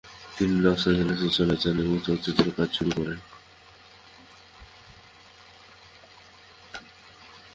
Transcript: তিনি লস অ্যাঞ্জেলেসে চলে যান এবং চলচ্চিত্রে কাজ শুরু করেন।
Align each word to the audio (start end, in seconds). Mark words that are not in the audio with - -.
তিনি 0.37 0.55
লস 0.63 0.81
অ্যাঞ্জেলেসে 0.85 1.29
চলে 1.37 1.55
যান 1.61 1.75
এবং 1.83 1.97
চলচ্চিত্রে 2.05 2.49
কাজ 2.57 2.69
শুরু 2.77 2.91
করেন। 2.97 3.19